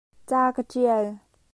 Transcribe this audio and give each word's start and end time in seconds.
Ca 0.29 0.41
ka 0.55 0.63
ṭial. 0.71 1.07